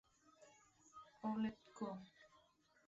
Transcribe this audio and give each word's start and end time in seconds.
Paulette 1.21 1.69
Cohn. 1.75 2.01